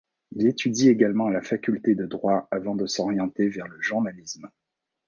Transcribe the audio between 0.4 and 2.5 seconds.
étudie également à la Faculté de droit